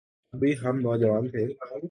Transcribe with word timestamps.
ابھی 0.33 0.51
ہم 0.63 0.79
نوجوان 0.79 1.27
تھے۔ 1.29 1.45